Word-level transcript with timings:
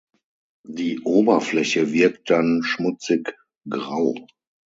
Die 0.67 0.99
Oberfläche 1.01 1.91
wirkt 1.93 2.31
dann 2.31 2.63
schmutzig-grau. 2.63 4.15